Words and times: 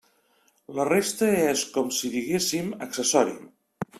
La 0.79 0.85
resta 0.89 1.27
és 1.51 1.61
com 1.77 1.93
si 1.99 2.11
diguéssim 2.17 2.75
accessori. 2.89 3.39